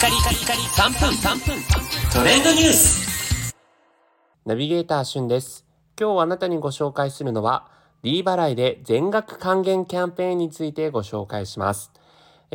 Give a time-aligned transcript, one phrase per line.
[0.00, 1.62] カリカリカリ3分3分
[2.10, 3.54] トレンドニュース
[4.46, 5.66] ナビゲーターしゅんです。
[6.00, 7.68] 今日あなたにご紹介するのは
[8.02, 11.92] D 払いで全額還元キャンペーンについてご紹介します。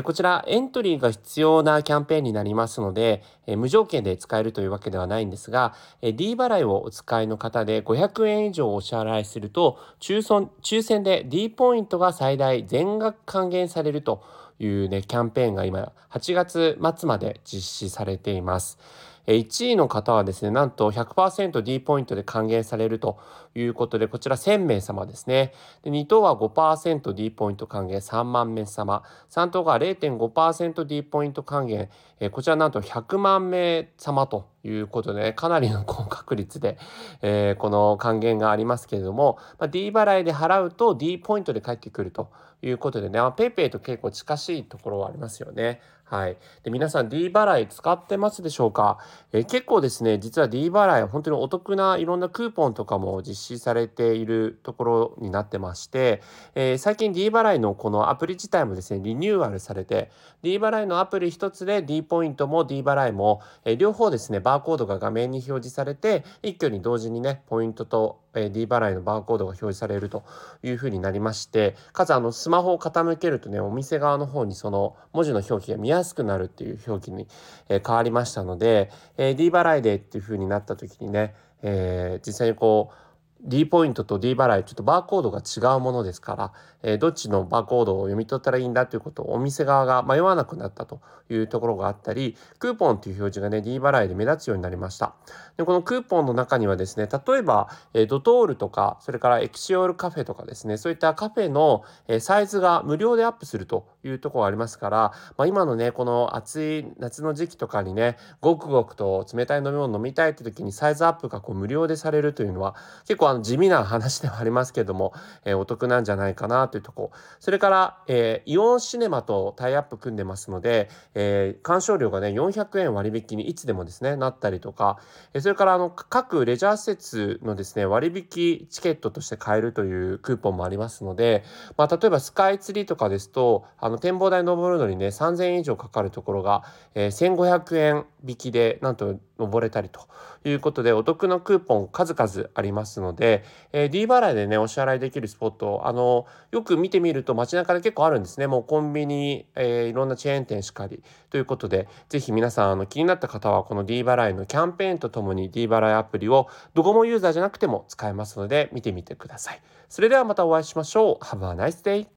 [0.00, 14.24] こちらエントリーが必要なキャンペーンになりますので、無条件で使えるというわけではないんですが、D 払いをお使いの方で500円以上お支払いすると抽選抽選で D ポイントが最大全額還元されると
[14.58, 18.78] いうねキャンペーンが今8月末まで実施されています。
[19.26, 23.18] 1位の方はですね、なんと 100%D ポイントで還元されると
[23.54, 25.52] いうことで、こちら1000名様ですね。
[25.82, 29.04] で2等は 5%D ポイント還元3万名様。
[29.30, 36.78] 3等が 0.5%D ポイント還元、えこちらなんと100万名様ということで、かなりの高確率で、
[37.22, 42.30] えこの還元がありますけれども、まあ、D 払いで払うと D ポイントで返ってくると
[42.62, 45.80] いうことでね、あ、 PayPay と結構近しいところはありますよね。
[46.12, 46.36] はい。
[46.62, 48.98] で、皆さん D 払い使ってますでしょうか、
[49.32, 56.20] え結構ですね、実は D 払い本当にお得ないろんなクーポンとかも実施されているところになってまして、
[56.54, 60.10] えー最近 D 払いのこのアプリ自体もですね、リニューアルされて、
[60.42, 70.24] D 払いのアプリ一つで D ポイントも D 払いも、えー両方ですね、バーコードが画面に表示されて、一挙に同時にね、ポイントと、えー D 払いのバーコードが表示されると
[70.62, 77.28] いうふうになりまして、かつあのスマホを傾けるとね、お店側の方にその文字の表記が見やすくなるっていう表記に、
[77.68, 83.11] え変わりましたので、えー D 払いでっていうふうになった時にね、えー実際にこう
[83.44, 95.14] D ポイントと D 払いちょっとバーコードが違うものですから、えーどっちのバーコードを読み取ったらいいんだということをお店側が迷わなくなったというところがあったりクーポンという表示がね D 払いで目立つようになりました。
[95.56, 104.98] でこのクーポンの中にはですね例えば、えードトールとかそれからエクシオールカフェとかですねそういったカフェの、えーサイズが無料でアップするというところがありますから、
[105.36, 112.74] まあ、今のねこの暑い夏の時期とかにねごくごくと冷たい飲み物飲みたいって時にサイズアップがこう無料でされるというのは
[113.06, 117.12] 結構あの地味な話ではありますけども、えーお得なんじゃないかなというとこ。
[117.40, 124.98] それから、えーイオンシネマとタイアップ組んでますので、えー鑑賞料がね400円割引にいつでもですねなったりとか、
[125.32, 131.44] えそれからあの各レジャー施設のですね割引チケットとして買えるというクーポンもありますので、
[131.76, 136.64] まあ、例えばスカイツリーとかですとあの展望台登るのにね3,000円以上かかるところが、
[136.94, 140.08] え1,500円引きでなんと登れたりと
[140.44, 148.46] いうことでお得なクーポン数々ありますので、えー D 払いでねお支払いできるスポットあのよく見てみると街中で結構あるんですね。
[148.46, 159.60] もうコンビニ、えーいろんなチェーン店しかりということでぜひ皆さんあの気になった方はこの D 払いのキャンペーンとともに D 払いアプリをドコモユーザーじゃなくても使えますので見てみてください。
[159.88, 161.24] それではまたお会いしましょう。
[161.24, 162.06] Have a nice day!